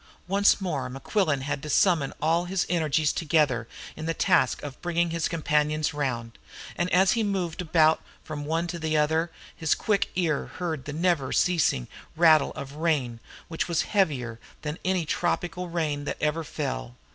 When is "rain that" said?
15.69-16.17